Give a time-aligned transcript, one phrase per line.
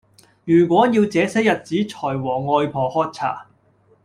[0.45, 3.45] 如果要這些日子才和外婆喝茶